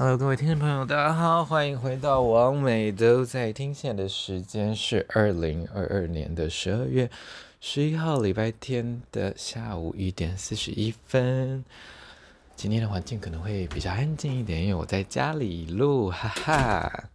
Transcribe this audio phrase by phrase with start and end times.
[0.00, 3.74] Hello，各位听众朋友，大家好，欢迎回到王美都在听。
[3.74, 7.10] 现在的时间是二零二二年的十二月
[7.60, 11.64] 十一号礼拜天的下午一点四十一分。
[12.54, 17.10] 今天的环境可能会比较安静一点，因为我在家里录，哈哈。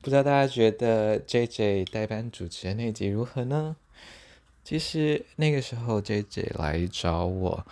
[0.00, 3.76] 不知道大家觉得 JJ 代班主持的那集如何呢？
[4.64, 7.66] 其实那个时候 JJ 来找我。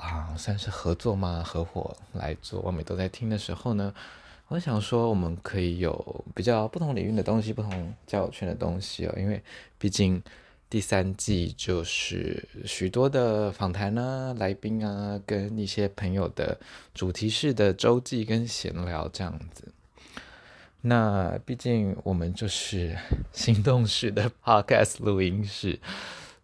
[0.00, 2.60] 啊，算是合作嘛，合伙来做。
[2.62, 3.94] 网美都在听的时候呢，
[4.48, 9.14] 我想说，我们可以有比较不同领域的东西，不同交友圈的东西哦。
[9.18, 9.42] 因为
[9.78, 10.22] 毕竟
[10.70, 16.58] 第三季就是许多的访谈啊、来宾啊，跟一些朋友的
[16.94, 19.72] 主题式的周记跟闲聊这样子。
[20.82, 22.96] 那毕竟我们就是
[23.32, 25.78] 行动式的 Podcast 录音室。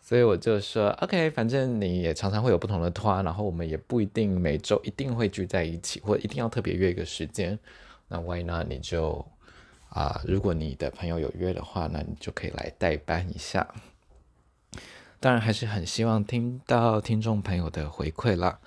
[0.07, 7.59] 所以我就说，OK，反正你也常常会有不同的团，然后我们也不一定每周一定会聚在一起，或一定要特别约一个时间。
[8.07, 9.27] 那 Why 呢你就
[9.89, 13.67] 啊、如果你的朋友有约的话，那你就可以来代班一下。
[15.19, 18.61] 当然，还是很希望听到听众朋友的回馈啦。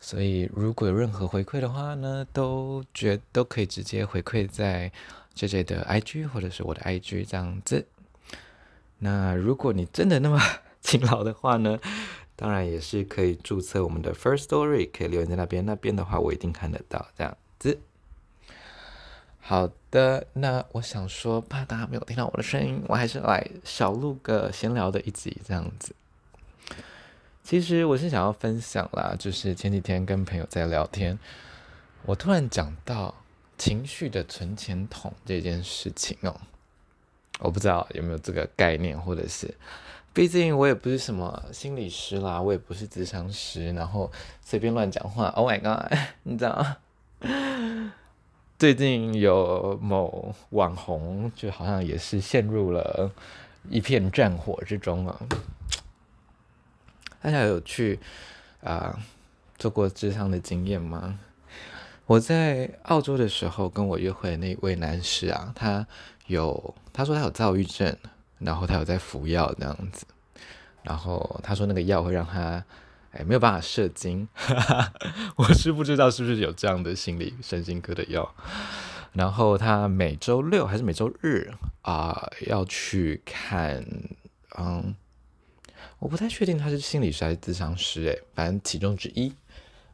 [0.00, 4.90] 所以如果有任何回馈的话呢，都觉都可以直接回馈在
[5.34, 7.86] JJ 的 IG 或者是我的 IG 这样子。
[9.00, 10.40] 那如果你真的那么
[10.88, 11.78] 勤劳的话呢，
[12.34, 15.66] 当然也是可以注册我们的 First Story，可以留言在那边。
[15.66, 17.06] 那边的话，我一定看得到。
[17.14, 17.78] 这样子，
[19.38, 20.26] 好的。
[20.32, 25.94] 那我想说，怕大家没有听到我的声音，我还是来小录个闲聊的一集，这样子。
[27.44, 31.18] 其实我是想要分享啦，就是前几天跟朋友在聊天，
[32.06, 33.14] 我突然讲到
[33.58, 36.40] 情绪的存钱筒这件事情哦，
[37.40, 39.54] 我不知道有没有这个概念，或者是。
[40.18, 44.10] 毕竟我也不是什么心理师啦，我也不是咨商师，然后
[44.44, 45.28] 随便乱讲话。
[45.28, 47.92] Oh my god， 你知道吗？
[48.58, 53.12] 最近有某网红，就好像也是陷入了
[53.70, 55.20] 一片战火之中啊。
[57.22, 58.00] 大家有去
[58.64, 58.98] 啊、
[59.56, 61.16] 做过智商的经验吗？
[62.06, 65.86] 我在澳洲的时候，跟我约会的那位男士啊，他
[66.26, 67.96] 有他说他有躁郁症。
[68.38, 70.06] 然后他有在服药这样子，
[70.82, 72.64] 然后他说那个药会让他，
[73.10, 74.28] 哎，没有办法射精，
[75.36, 78.34] 我是不知道是不是有这样的心理神经科的药。
[79.12, 81.50] 然后他每周六还是每周日
[81.82, 83.84] 啊、要去看，
[84.56, 84.94] 嗯，
[85.98, 89.32] 我不太确定他是心理师还是咨商师，哎，反正其中之一。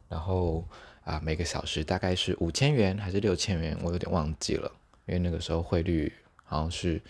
[0.09, 0.69] 然后
[1.05, 4.71] 啊、每个小时大概是五千元还是六千元，我有点忘记了，
[5.07, 6.13] 因为那个时候汇率
[6.45, 7.01] 好像是。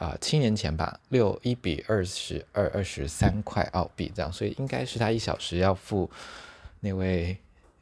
[0.00, 6.10] 啊、七年前吧，六一比二十二二十三块澳币这样，所以应该是他一小时要付
[6.80, 7.36] 那位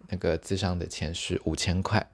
[0.09, 2.05] 那个咨商的钱是五千块。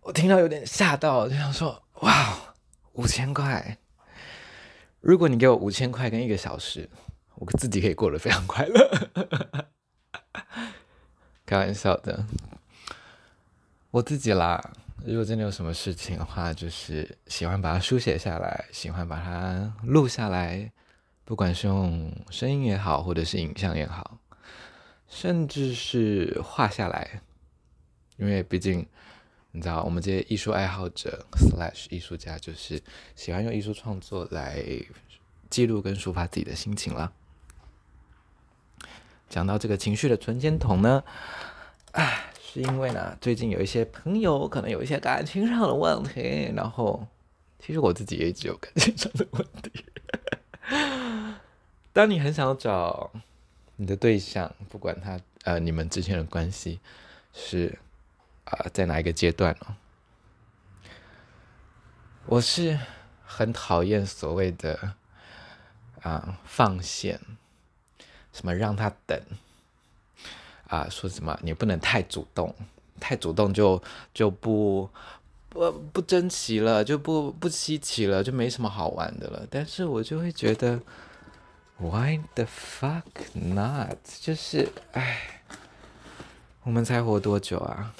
[0.00, 2.54] 我听到有点吓到，就想说哇，
[2.94, 3.76] 五千块！
[5.02, 6.88] 如果你给我五千块跟一个小时，
[7.34, 9.10] 我自己可以过得非常快乐。
[11.44, 12.24] 开玩笑的，
[13.90, 14.72] 我自己啦。
[15.06, 20.72] 如果真的有什么事情的话，就是喜欢把它书写下来，喜欢把它录下来，
[21.24, 24.18] 不管是用声音也好，或者是影像也好，
[25.08, 27.22] 甚至是画下来，
[28.16, 28.84] 因为毕竟
[29.52, 32.82] 你知道，我们这些艺术爱好者 slash 艺术家，就是
[33.14, 34.60] 喜欢用艺术创作来
[35.48, 37.12] 记录跟抒发自己的心情啦。
[39.28, 41.04] 讲到这个情绪的存钱筒呢，
[41.92, 42.24] 唉。
[42.56, 47.06] 是因为呢，最近有一些朋友可能有一些感情上的问题，然后
[47.58, 49.84] 其实我自己也一直有感情上的问题。
[51.92, 53.12] 当你很想找
[53.76, 56.80] 你的对象，不管他呃你们之间的关系
[57.34, 57.78] 是
[58.44, 59.76] 啊、在哪一个阶段哦，
[62.24, 62.78] 我是
[63.22, 64.94] 很讨厌所谓的
[66.00, 67.20] 啊、放线，
[68.32, 69.20] 什么让他等。
[70.68, 72.54] 啊，说什么你不能太主动，
[72.98, 73.80] 太主动就
[74.12, 74.88] 就不
[75.48, 79.46] 不不珍惜了，就不不稀奇了，就没什么好玩的了。
[79.50, 80.80] 但是我就会觉得
[81.78, 83.02] ，Why the fuck
[83.32, 83.98] not？
[84.20, 85.42] 就是，哎，
[86.62, 87.94] 我们才活多久啊？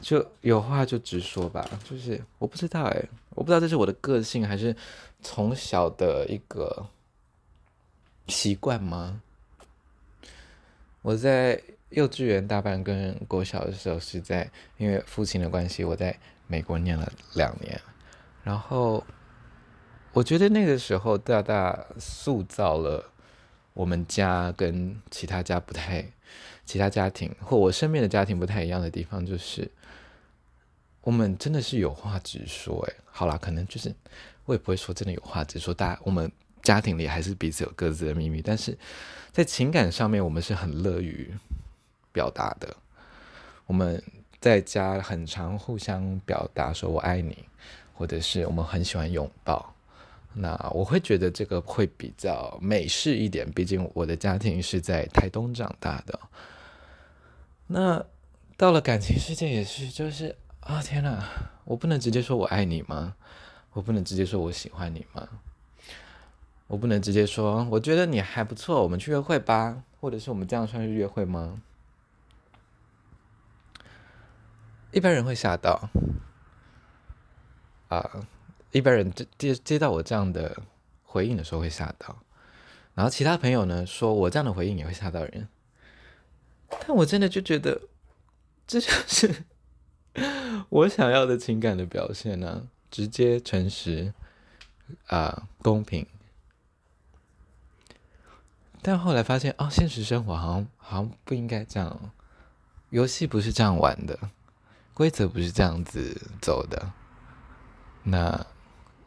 [0.00, 1.68] 就有话就直说吧。
[1.84, 4.74] 就是我不知道哎，我不知道这是我的个性还是
[5.20, 6.86] 从小的一个
[8.28, 9.20] 习惯吗？
[11.02, 11.60] 我在
[11.90, 16.16] 幼稚园大班跟国小的时候是在，因为父亲的关系，我在
[16.46, 17.80] 美国念了两年，
[18.44, 19.04] 然后
[20.12, 23.12] 我觉得那个时候大大塑造了
[23.72, 26.04] 我们家跟其他家不太、
[26.64, 29.70] 其他家庭或我身边的家庭不太一样的地方，就是
[31.00, 32.84] 我们真的是有话直说。
[32.88, 33.94] 哎，好啦，可能就是
[34.44, 36.30] 我也不会说真的有话直说，大家我们
[36.62, 38.76] 家庭里还是彼此有各自的秘密，但是
[39.32, 41.32] 在情感上面，我们是很乐于
[42.12, 42.76] 表达的。
[43.66, 44.02] 我们
[44.40, 47.44] 在家很常互相表达说“我爱你”，
[47.94, 49.74] 或者是我们很喜欢拥抱。
[50.32, 56.18] 那我会觉得这个会比较美式一点，毕竟我的家庭是在台东长大的。
[57.66, 58.04] 那
[58.56, 61.24] 到了感情世界也是，就是啊、天哪，
[61.64, 63.14] 我不能直接说我爱你吗？
[63.72, 65.28] 我不能直接说我喜欢你吗？
[66.70, 71.60] 我不能直接说我觉得你还不错，我们去约会吧，或者是我们这样算是约会吗？
[74.92, 75.90] 一般人会吓到
[77.88, 78.24] 啊。
[78.70, 80.62] 一般人接接到我这样的
[81.02, 82.22] 回应的时候会吓到，
[82.94, 85.48] 然后其他朋友呢，说我这样的回应也会吓到人，
[86.68, 87.80] 但我真的就觉得
[88.64, 89.42] 这就是
[90.70, 94.14] 我想要的情感的表现呢、直接、诚实
[95.08, 96.06] 啊、公平。
[98.82, 102.10] 但后来发现哦，现实生活好像好像不应该这样，
[102.90, 104.18] 游戏不是这样玩的，
[104.94, 106.92] 规则不是这样子走的，
[108.02, 108.46] 那。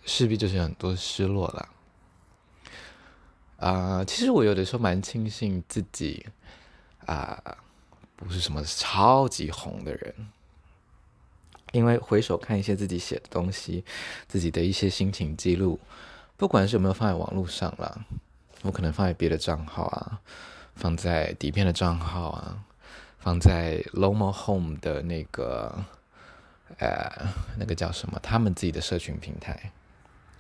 [0.06, 1.70] 势必就是很多失落了，
[3.56, 6.26] 啊、其实我有的时候蛮庆幸自己
[7.06, 7.42] 啊、
[8.18, 10.14] 不是什么超级红的人，
[11.72, 13.86] 因为回首看一些自己写的东西，
[14.28, 15.80] 自己的一些心情记录，
[16.36, 18.06] 不管是有没有放在网络上了，
[18.64, 20.20] 我可能放在别的账号啊，
[20.76, 22.64] 放在底片的账号啊，
[23.20, 25.86] 放在 Lomo Home 的那个
[26.80, 27.28] 呃，
[27.58, 29.72] 那个叫什么，他们自己的社群平台。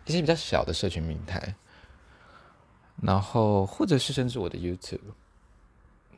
[0.05, 1.55] 一些比较小的社群平台，
[3.01, 4.99] 然后或者是甚至我的 YouTube，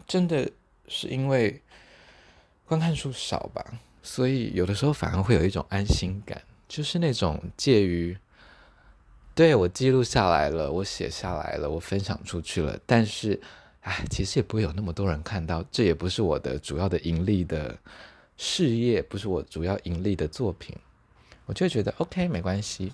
[0.08, 0.50] 真的
[0.88, 1.62] 是因为
[2.66, 3.64] 观看数少吧，
[4.02, 8.18] 所以有的时候反而会有一种安心感，就是那种介于
[9.36, 13.40] 对我记录下来了，我写下来了，我分享出去了，但是
[13.82, 17.78] 哎，其实也不会有那么多人看到，这也不是我的主要的盈利的
[18.38, 20.74] 事业，不是我主要盈利的作品，
[21.46, 22.94] 我就觉得 OK，没关系。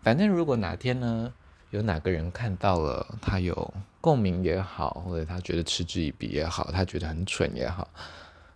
[0.00, 1.30] 反正如果哪天呢，
[1.68, 7.86] 有哪个人看到了，他有共鸣也好，或者他觉得嗤之以鼻也好，他觉得很蠢也好，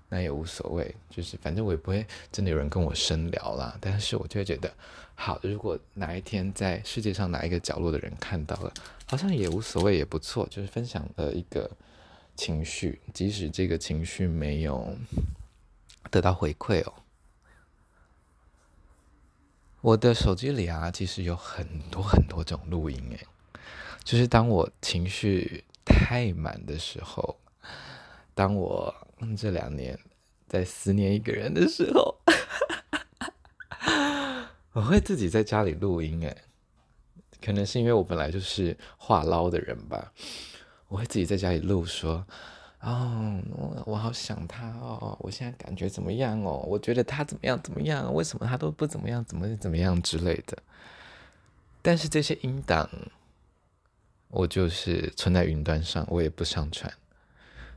[0.08, 0.92] 那也无所谓。
[1.10, 3.76] 就是反正我也不会真的有人跟我深聊啦。
[3.78, 4.72] 但是我就会觉得，
[5.18, 8.72] 好，如果哪一天在世界上哪一个角落的人看到了，
[9.06, 10.46] 好像也无所谓，也不错。
[10.48, 11.68] 就是分享的一个
[12.36, 14.94] 情绪，即使这个情绪没有
[16.10, 16.92] 得到回馈哦。
[19.80, 23.26] 我的手机里啊，其实有很多很多种录音诶，
[24.04, 27.38] 就是当我情绪太满的时候，
[28.34, 28.94] 当我
[29.36, 29.98] 这两年
[30.46, 32.16] 在思念一个人的时候，
[34.76, 36.36] 我会自己在家里录音诶，
[37.42, 40.12] 可能是因为我本来就是话唠的人吧，
[40.88, 42.22] 我会自己在家里录说。
[42.80, 45.16] 哦，我我好想他哦！
[45.20, 46.62] 我现在感觉怎么样哦？
[46.68, 48.12] 我觉得他怎么样怎么样？
[48.12, 49.24] 为什么他都不怎么样？
[49.24, 50.58] 怎么怎么样之类的？
[51.80, 52.86] 但是这些音档，
[54.28, 56.92] 我就是存在云端上，我也不上传。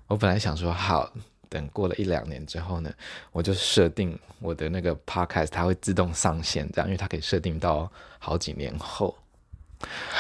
[0.08, 1.14] 我本来想说，好，
[1.50, 2.94] 等过了一两年之后呢，
[3.32, 9.18] 我就设定我的那个 podcast，它会自动上线，这样，因为它可以设定到好几年后。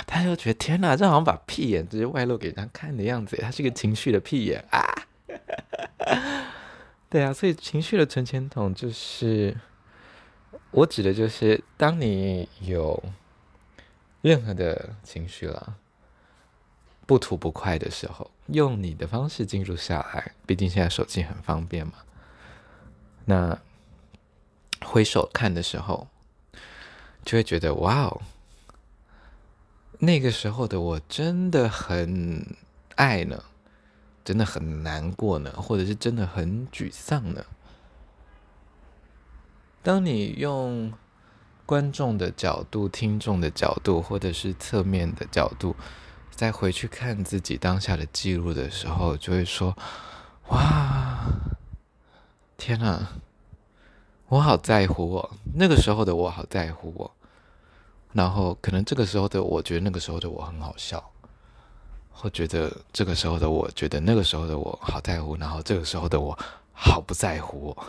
[0.07, 5.05] 他就觉得天哪，这好像把屁眼直接外露给人家看的样子，他是一个情绪的屁眼啊！
[7.09, 9.53] 对啊，所以情绪的存钱筒就是
[10.71, 13.03] 我指的就是，当你有
[14.21, 15.75] 任何的情绪了，
[17.09, 20.33] 不吐不快的时候，用你的方式记录下来。
[20.45, 21.93] 毕竟现在手机很方便嘛。
[23.25, 23.57] 那
[24.85, 26.07] 回首看的时候，
[27.25, 28.21] 就会觉得哇哦。
[29.97, 32.55] 那个时候的我真的很
[32.93, 33.43] 爱呢，
[34.23, 37.43] 真的很难过呢，或者是真的很沮丧呢。
[39.81, 40.93] 当你用
[41.65, 45.75] 观众的角度、听众的角度，或者是侧面的角度，
[46.39, 49.75] 再回去看自己当下的记录的时候，就会说
[50.47, 51.19] ：“哇，
[52.55, 53.09] 天哪，
[54.29, 57.11] 我好在乎我，那个时候的我好在乎我。”
[58.15, 61.11] 然后可能这个时候的我觉得那个时候的我很好笑，
[62.09, 66.39] 或觉得这个时候的我觉得那个时候的我好在乎，然后这个时候的我
[66.71, 67.85] 好不在乎我，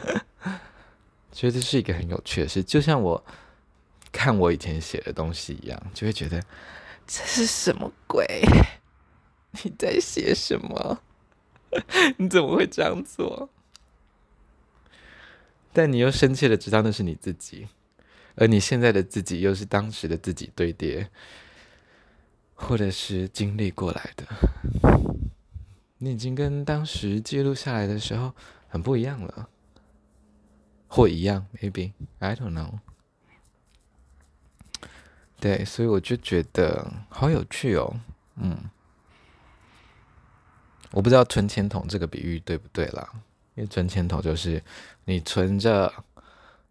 [1.30, 3.22] 觉得这是一个很有趣的事，就像我
[4.10, 6.42] 看我以前写的东西一样，就会觉得
[7.06, 8.26] 这是什么鬼？
[9.62, 11.00] 你在写什么？
[12.18, 13.48] 你怎么会这样做？
[15.72, 17.68] 但你又深切的知道那是你自己，
[18.36, 21.10] 而你现在的自己又是当时的自己堆叠，
[22.54, 24.26] 或者是经历过来的。
[25.98, 28.34] 你已经跟当时记录下来的时候
[28.68, 29.48] 很不一样了，
[30.86, 32.78] 或一样，maybe I don't know。
[35.44, 38.00] 对，所以我就觉得好有趣哦，
[38.36, 38.56] 嗯，
[40.90, 43.06] 我不知道存钱筒这个比喻对不对啦，
[43.54, 44.64] 因为存钱筒就是
[45.04, 45.92] 你存着，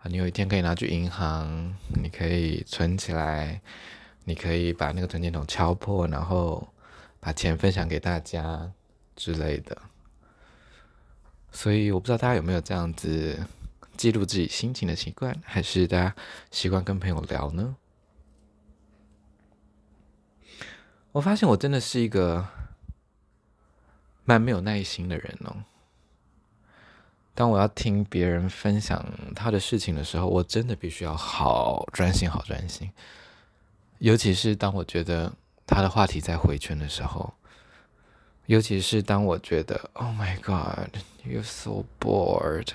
[0.06, 3.62] 你有一天可以拿去银行，你可以存起来，
[4.24, 6.68] 你可以把那个存钱筒敲破，然后
[7.20, 8.72] 把钱分享给大家
[9.16, 9.80] 之类的。
[11.52, 13.38] 所以我不知道大家有没有这样子
[13.96, 16.16] 记录自己心情的习惯，还是大家
[16.50, 17.76] 习惯跟朋友聊呢？
[21.14, 22.48] 我发现我真的是一个
[24.26, 25.64] 蛮没有耐心的人哦。
[27.36, 29.06] 当我要听别人分享
[29.36, 32.92] 他的事情的时候，我真的必须要好专心、好专心。
[34.00, 35.32] 尤其是当我觉得
[35.68, 37.32] 他的话题在回圈的时候，
[38.48, 42.70] 尤其是当我觉得 “Oh my God, you're so bored”，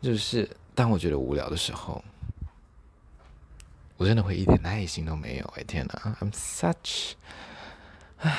[0.00, 2.02] 就是当我觉得无聊的时候。
[4.00, 7.12] 我真的会一点耐心都没有，哎天哪！I'm such，
[8.16, 8.34] 唉，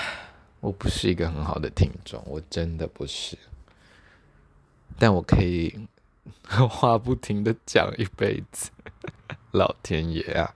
[0.60, 3.38] 我不是一个很好的听众，我真的不是。
[4.98, 5.88] 但我可以
[6.48, 8.72] 话不停的讲一辈子，
[9.54, 10.56] 老天爷啊！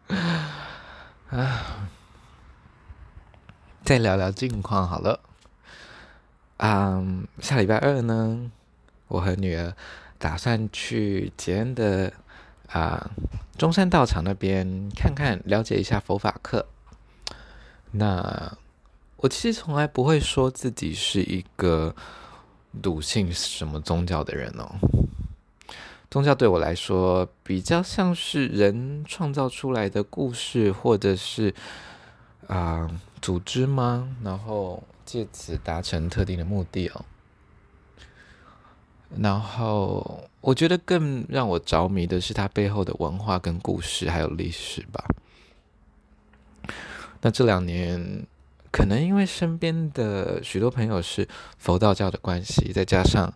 [1.30, 1.88] 啊，
[3.84, 5.20] 再聊聊近况好了。
[6.58, 8.52] 嗯，下礼拜二呢，
[9.08, 9.76] 我和女儿
[10.18, 12.12] 打算去捷恩的。
[12.70, 13.12] 啊，
[13.58, 16.66] 中山道场那边看看，了解一下佛法课。
[17.92, 18.58] 那
[19.18, 21.96] 我其实从来不会说自己是一个
[22.82, 24.76] 笃信什么宗教的人哦。
[26.12, 31.54] 宗教对我来说，比较像是人创造出来的故事，或者是
[32.48, 32.90] 啊
[33.22, 34.16] 组织吗？
[34.24, 37.06] 然后借此达成特定的目的哦。
[39.18, 45.06] 然后，我觉得更让我着迷的是它背后的文化跟故事，还有历史吧。
[47.22, 48.26] 那这两年，
[48.72, 53.34] 可能因为身边的许多朋友是佛道教的关系，再加上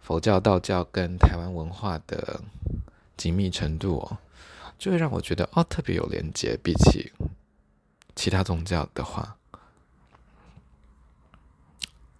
[0.00, 2.40] 佛教、道教跟台湾文化的
[3.16, 4.18] 紧密程度哦，
[4.78, 7.12] 就会让我觉得哦，特别有连接，比起
[8.14, 9.37] 其他宗教的话。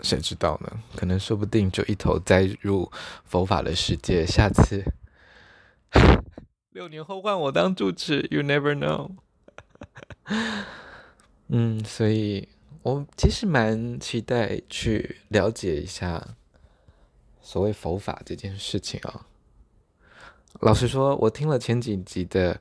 [0.01, 0.71] 谁知道呢？
[0.95, 2.91] 可能说不定就一头栽入
[3.25, 4.25] 佛法的世界。
[4.25, 4.85] 下次
[6.71, 9.11] 六年后换我当住持，You never know。
[11.49, 12.49] 嗯，所以
[12.83, 16.37] 我其实蛮期待去了解一下
[17.41, 19.27] 所谓佛法这件事情啊、
[20.61, 22.61] 老实说，我听了前几集的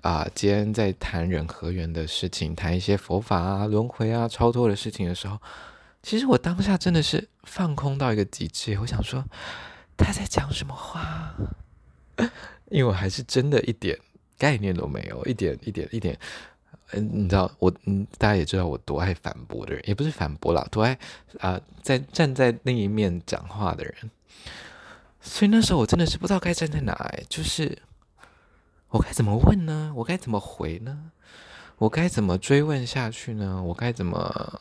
[0.00, 5.38] 啊，杰恩在谈人和缘的事情，谈一些佛法啊、轮回啊、超脱的事情的时候。
[6.02, 9.22] 其实我当下真的是放空到一个极致，我想说
[9.96, 11.34] 他在讲什么话，
[12.70, 13.98] 因为我还是真的一点
[14.38, 16.18] 概念都没有，一点一点一点，
[16.92, 20.98] 嗯，你知道我，嗯，大家也知道我多爱反驳的人，也不是反驳啦，多爱
[21.38, 24.10] 啊、在站在另一面讲话的人，
[25.20, 27.78] 所以那时候我真的是不知道该站在哪，就是
[28.88, 29.92] 我该怎么问呢？
[29.96, 31.10] 我该怎么回呢？
[31.76, 33.62] 我该怎么追问下去呢？
[33.62, 34.60] 我该怎么？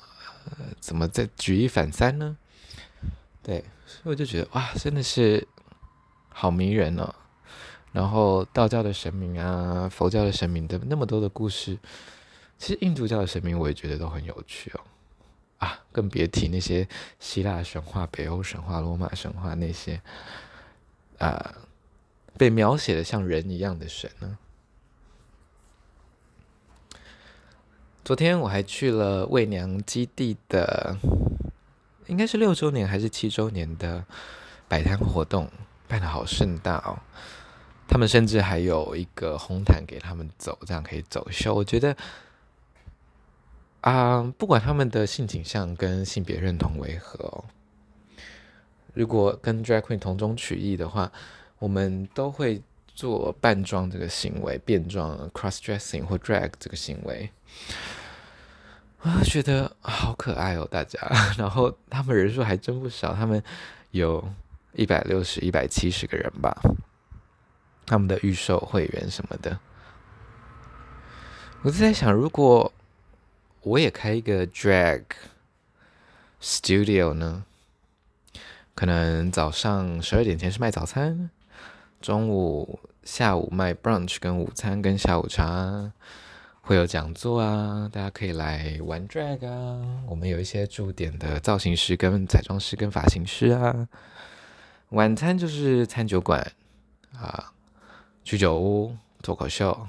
[0.79, 2.37] 怎么再举一反三呢？
[3.41, 5.47] 对，所以我就觉得哇，真的是
[6.29, 7.13] 好迷人哦。
[7.91, 11.77] 然后道教的神明啊，佛教的神明的那么多的故事，
[12.57, 14.81] 其实印度教的神明我也觉得都很有趣哦。
[15.57, 16.87] 啊，更别提那些
[17.19, 19.99] 希腊神话、北欧神话、罗马神话那些
[21.17, 21.55] 啊，
[22.37, 24.37] 被描写的像人一样的神呢。
[28.09, 30.97] 昨天我还去了伪娘基地的，
[32.07, 34.03] 应该是六周年还是七周年的
[34.67, 35.47] 摆摊活动，
[35.87, 36.97] 办的好盛大哦。
[37.87, 41.53] 他们甚至还有一个红毯给他们走，这样可以走秀。
[41.53, 41.95] 我觉得
[43.81, 47.43] 啊、不管他们的性倾向跟性别认同为何，
[48.95, 51.11] 如果跟 drag queen 同中取义的话，
[51.59, 52.63] 我们都会
[52.99, 57.29] 做扮装这个行为、变装 cross dressing 或 drag 这个行为。
[59.03, 60.99] 我觉得好可爱哦，大家。
[61.39, 63.41] 然后他们人数还真不少，他们
[63.91, 64.21] 有
[64.73, 66.53] 一百六十、一百七十个人吧。
[67.85, 69.57] 他们的预售会员什么的，
[71.61, 72.69] 我就在想，如果
[73.61, 75.03] 我也开一个 drag
[76.41, 77.45] studio 呢？
[78.75, 81.29] 可能早上十二点前是卖早餐，
[82.01, 82.77] 中午、
[83.09, 85.91] 下午卖 brunch 跟午餐跟下午茶，
[86.61, 90.03] 会有讲座啊，大家可以来玩 drag 啊。
[90.07, 93.87] 我们有一些驻点的造型师跟彩妆师跟发型师啊。
[94.89, 96.51] 晚餐就是餐酒馆
[97.15, 97.51] 啊，
[98.23, 99.87] 居酒屋、脱口秀。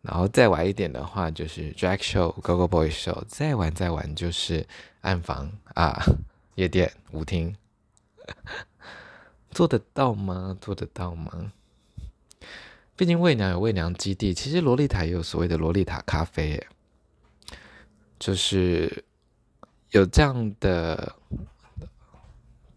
[0.00, 3.22] 然后再晚一点的话，就是 drag show、Go Go Boy show。
[3.28, 4.66] 再晚再晚就是
[5.02, 6.02] 暗房啊、
[6.54, 7.54] 夜店、舞厅。
[9.52, 10.56] 做得到吗？
[10.62, 11.52] 做得到吗？
[12.96, 16.66] 毕竟伪娘有伪娘基地，其实萝莉塔也有所谓的萝莉塔咖啡，
[18.18, 19.04] 就是
[19.90, 21.16] 有这样的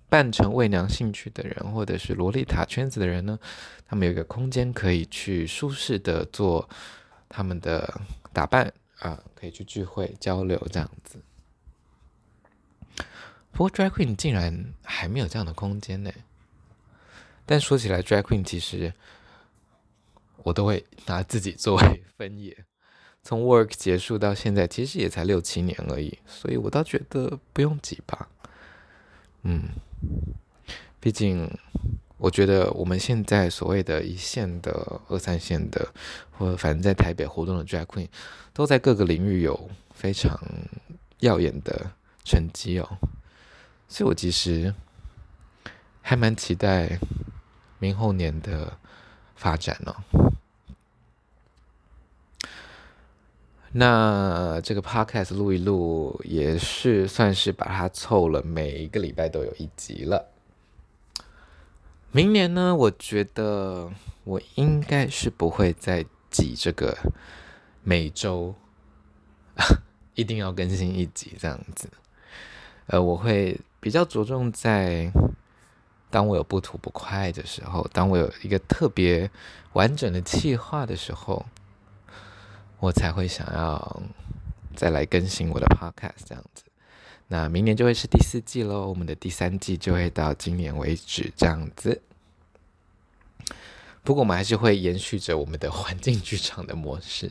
[0.09, 3.39] 扮成伪娘兴趣的人，或者是萝莉塔圈子的人呢，
[3.87, 6.69] 他们有一个空间可以去舒适的做。
[7.27, 7.99] 他们的
[8.31, 11.19] 打扮啊，可以去聚会交流这样子。
[13.51, 16.11] 不过 Drag Queen 竟然还没有这样的空间呢。
[17.45, 18.93] 但说起来，Drag Queen 其实
[20.45, 22.55] 我都会拿自己作为 分野。
[23.21, 28.29] 从 Work 结束到现在，其实也才六七年而已，所以我倒觉得不用急吧。
[29.41, 29.63] 嗯，
[30.99, 31.51] 毕竟。
[32.17, 35.93] 我觉得我们现在所谓的一线的、二三线的，
[36.31, 38.07] 或者反正在台北活动的 Drag Queen，
[38.53, 40.39] 都在各个领域有非常
[41.19, 41.91] 耀眼的
[42.23, 42.97] 成绩哦。
[43.89, 44.73] 所以我其实
[46.01, 46.97] 还蛮期待
[47.79, 48.79] 明后年的
[49.35, 49.95] 发展哦。
[53.77, 60.31] 那这个 Podcast 录一录，也是算是把它凑了，每一个礼拜都有一集了。
[62.11, 63.91] 明年呢，我觉得
[64.23, 66.97] 我应该是不会再挤这个
[67.83, 68.55] 每周
[70.15, 71.89] 一定要更新一集这样子。
[72.87, 75.11] 呃，我会比较着重在
[76.15, 79.29] 当我有不吐不快的时候，当我有一个特别
[79.73, 81.45] 完整的计划的时候，
[82.79, 84.01] 我才会想要
[84.73, 86.63] 再来更新我的 podcast 这样子。
[87.27, 92.01] 那明年就会是第四季喽，我们的第三季就会到今年为止这样子。
[94.01, 97.29] 不过我们还是会延续着我们的环境剧场的模式。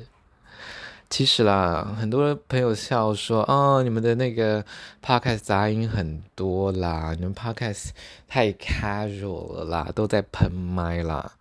[1.15, 4.65] 其实啦，很多朋友笑说：“哦，你们的那个
[5.01, 7.91] podcast 杂音很多啦，你们 podcast
[8.27, 11.35] 太 casual 了啦，都在喷麦啦。”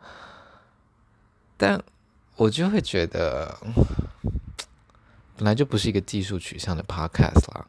[1.58, 1.84] 但
[2.36, 3.58] 我就会觉得，
[5.38, 7.66] 本来就不是一个技术取向的 podcast 啦。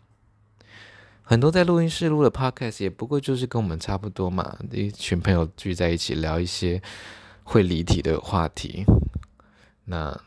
[1.22, 6.82] 很多在录音室录的 podcast 也不过就是跟我们差不多嘛，一群朋友聚在一起聊一些
[7.44, 8.84] 会离题的话题。
[9.86, 10.20] 那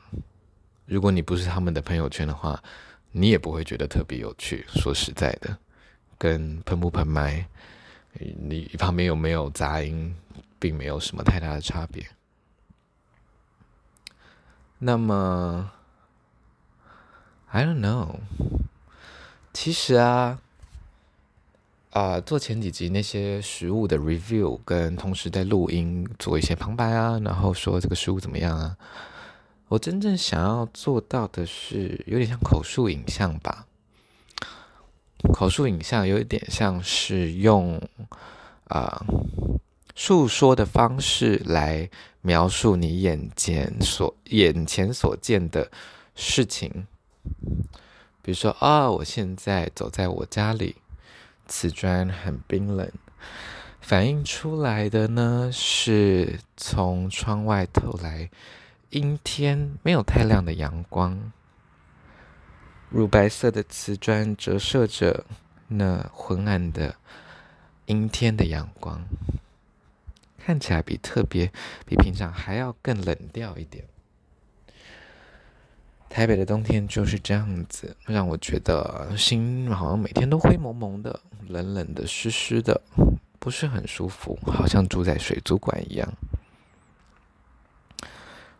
[0.87, 2.59] 如果你不是他们的朋友圈的话，
[3.11, 4.65] 你也不会觉得特别有趣。
[4.69, 5.55] 说实在的，
[6.17, 7.45] 跟喷不喷麦，
[8.19, 10.15] 你旁边有没有杂音，
[10.57, 12.07] 并没有什么太大的差别。
[14.79, 15.71] 那么
[17.51, 18.15] ，I don't know，
[19.53, 20.39] 其实啊。
[21.91, 28.77] 啊、做前几集那些食物的 review，跟同时在录音做一些旁白啊，然后说这个食物怎么样啊。
[29.67, 33.65] 我真正想要做到的是有点像口述影像吧。
[35.33, 37.77] 口述影像有一点像是用
[38.65, 39.05] 啊、
[39.95, 41.89] 呃、说的方式来
[42.21, 45.71] 描述你眼前所眼前所见的
[46.15, 46.87] 事情。
[48.21, 50.75] 比如说啊、我现在走在我家里。
[51.49, 52.91] 瓷砖很冰冷，
[53.79, 58.29] 反映出来的呢是从窗外透来
[58.89, 61.31] 阴天，没有太亮的阳光。
[62.89, 65.25] 乳白色的瓷砖折射着
[65.67, 66.95] 那昏暗的
[67.87, 69.03] 阴天的阳光，
[70.37, 71.51] 看起来比特别
[71.85, 73.83] 比平常还要更冷调一点。
[76.09, 81.19] 台北的冬天就是这样子，让我觉得心好像每天都灰蒙蒙的、
[81.49, 82.81] 冷冷的、湿湿的，
[83.37, 86.09] 不是很舒服，好像住在水族馆一样。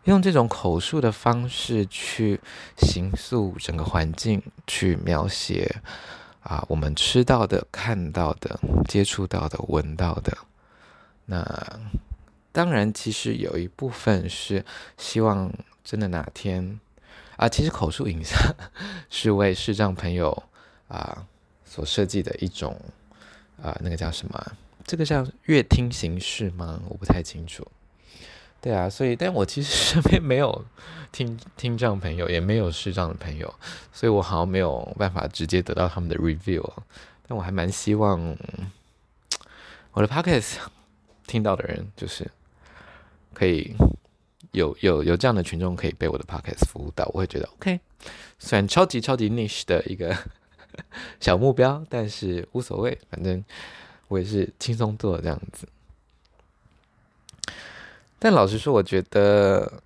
[0.08, 2.40] 用这种口述的方式去
[2.78, 5.82] 形塑整个环境，去描写
[6.42, 10.38] 啊，我们吃到的、看到的、接触到的、闻到的。
[11.26, 11.80] 那
[12.54, 14.64] 当然，其实有一部分是
[14.98, 15.52] 希望
[15.84, 16.80] 真的哪天。
[17.36, 18.40] 啊，其实口述影像
[19.12, 20.44] 是为视障朋友
[20.88, 21.28] 啊
[21.66, 22.80] 所设计的一种
[23.62, 24.54] 啊，那个叫什么？
[24.86, 26.82] 这个叫乐听形式吗？
[26.88, 27.68] 我不太清楚。
[28.62, 30.66] 对啊，所以但我其实身边没有
[31.12, 33.54] 听听障朋友，也没有视障的朋友，
[33.94, 36.68] 所以我好像没有办法直接得到他们的 review。
[37.28, 38.36] 但我还蛮希望，
[39.92, 40.56] 我的 podcast
[41.26, 42.30] 听到的人，就是
[43.34, 43.76] 可以
[44.52, 47.80] 有有有这样的群众可以被我的 podcast 服务到，我会觉得 OK。
[48.40, 50.16] 虽然超级超级 niche 的一个
[51.20, 53.44] 小目标，但是无所谓，反正
[54.08, 55.68] 我也是轻松做这样子。
[58.20, 59.82] 但老实说，我觉得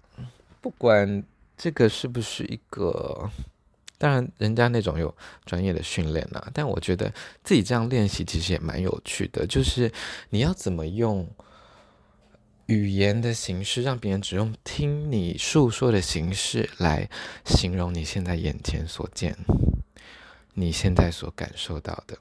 [0.61, 1.23] 不管
[1.57, 3.29] 这个是不是一个，
[3.97, 5.13] 当然人家那种有
[5.45, 7.13] 专业的训练啊，但我觉得
[7.43, 9.45] 自己这样练习其实也蛮有趣的。
[9.45, 9.91] 就是
[10.29, 11.27] 你要怎么用
[12.67, 17.09] 语言的形式，让别人只用听你诉说的形式来
[17.45, 19.37] 形容你现在眼前所见，
[20.53, 22.17] 你现在所感受到的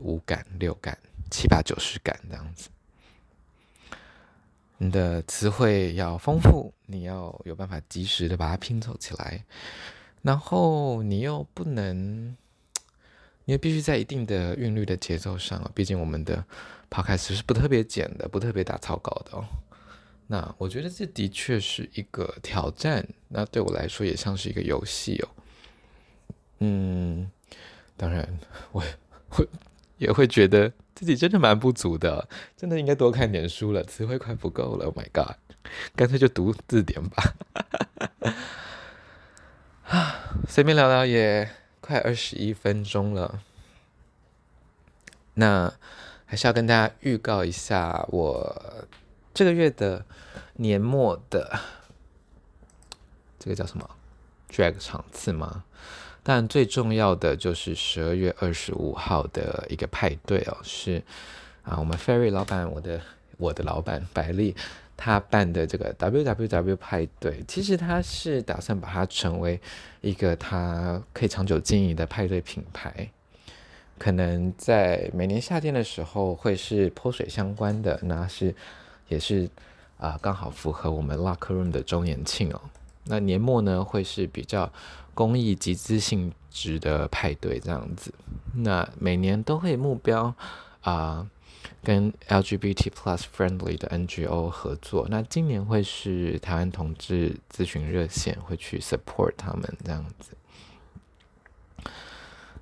[0.00, 0.96] 五感、六感、
[1.30, 2.68] 七八九十感这样子。
[4.78, 9.44] 你的词汇要丰富，你要有办法及时的把它拼凑起来，
[10.22, 12.36] 然后你又不能，
[13.44, 16.44] 你又必须在一定的韵律的节奏上，毕竟我们的
[16.88, 19.44] podcast 是不特别剪的，不特别打草稿的哦。
[20.28, 25.28] 那我觉得这的确是一个挑战，那对我来说也像是一个游戏哦。
[26.60, 27.30] 嗯，
[27.96, 28.38] 当然
[28.70, 28.84] 我
[29.30, 29.46] 我
[29.98, 30.72] 也会觉得。
[30.94, 34.86] 自己真的蛮不足的，真的应该多看点书了，词汇快不够了。
[34.86, 35.36] Oh my god，
[35.94, 37.34] 干脆就读字典吧。
[39.84, 41.48] 啊， 随便聊聊也
[41.80, 43.40] 快二十一分钟了。
[45.34, 45.72] 那
[46.26, 48.88] 还是要跟大家预告一下，我
[49.32, 50.04] 这个月的
[50.54, 51.60] 年末的
[53.38, 53.88] 这个叫什么
[54.50, 55.62] drag 场次吗？
[56.28, 61.02] 但最重要的就是十二月二十五号的一个派对哦，是
[61.62, 63.00] 啊，我们 Fairy 老板，我的
[63.38, 64.54] 我的老板百丽，
[64.94, 69.58] 他办的这个 WWW 派对，其实他是打算把它成为
[70.02, 73.10] 一个他可以长久经营的派对品牌，
[73.96, 78.54] 可能在每年夏天的时候会是泼水相关的，那是
[79.08, 79.48] 也是
[79.96, 82.60] 啊，刚好符合我们 Locker Room 的周年庆哦。
[83.08, 84.70] 那年末呢，会是比较
[85.14, 88.12] 公益集资性质的派对这样子。
[88.54, 90.34] 那每年都会目标
[90.82, 91.28] 啊、
[91.82, 95.06] 跟 LGBT plus friendly 的 NGO 合作。
[95.10, 100.32] 那今年会是台湾同志咨询热线会去 support 他们这样子。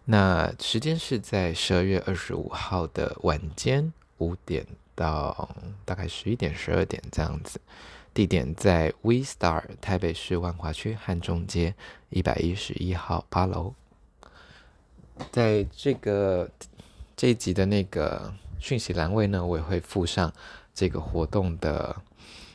[0.07, 5.49] 那时间是在十二月二十五号的晚间五点到
[5.85, 7.61] 大概十一点、十二点这样子。
[8.17, 11.75] 地点在 V Star 台北市万华区汉中街
[12.09, 13.75] 一百一十一号八楼。
[15.31, 16.49] 在这个
[17.15, 20.33] 这一集的那个讯息栏位呢，我也会附上
[20.73, 21.95] 这个活动的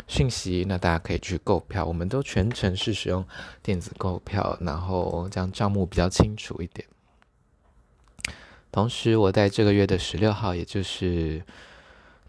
[0.07, 1.85] 讯息，那大家可以去购票。
[1.85, 3.23] 我们都全程是使用
[3.61, 6.87] 电子购票，然后这样账目比较清楚一点。
[8.71, 11.43] 同时，我在这个月的十六号，也就是。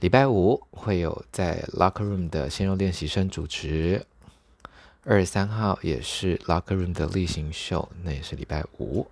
[0.03, 4.05] 礼拜五会有在 Locker Room 的鲜肉练习生主持，
[5.05, 9.07] 二十三号也是 Locker Room 的例行秀，那也是礼拜五。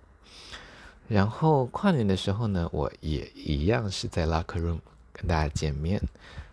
[1.07, 4.79] 然后跨年的时候呢，我也一样是在 Locker Room
[5.13, 6.01] 跟大家见面，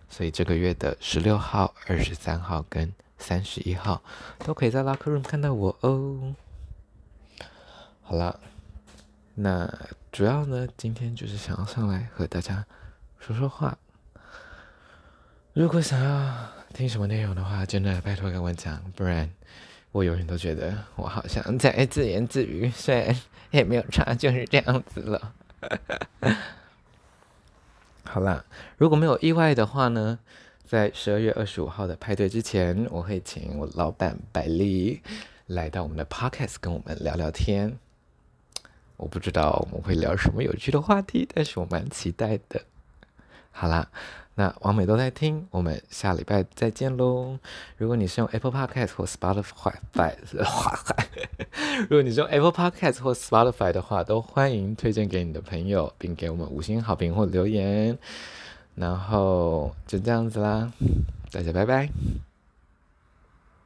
[0.09, 4.01] 所以这个月的十六号、二十三号跟三十一号
[4.44, 6.33] 都可以在 Locker Room 看到我哦。
[8.03, 8.38] 好了，
[9.35, 9.68] 那
[10.12, 12.64] 主要呢，今天就是想要上来和大家
[13.18, 13.77] 说说话。
[15.59, 19.29] 如果想要听什么内容的话，真的拜托跟我讲，不然
[19.90, 25.35] 我永远都觉得我好像在自言自语，虽然也没有差，就是这样子了。
[28.05, 28.44] 好啦，
[28.77, 30.21] 如果没有意外的话呢，
[30.64, 35.03] 在十二月二十五号的派对之前，我会请我老板百丽
[35.47, 37.77] 来到我们的 Podcast 跟我们聊聊天。
[38.97, 42.62] 我不知道我们会聊什么有趣的话题，但是我蛮期待的。
[43.59, 43.88] 好啦。
[44.37, 47.37] 那王美都在听，我们下礼拜再见喽。
[47.77, 49.73] 如果你是用 Apple Podcast 或 Spotify
[50.33, 50.79] 的话，
[51.90, 57.99] 如果你是用 Apple Podcast 或 Spotify 的话，都欢迎推荐给你的朋友，并给我们五星好评或留言。
[58.77, 60.73] 然后就这样子啦，
[61.33, 61.88] 大家拜拜。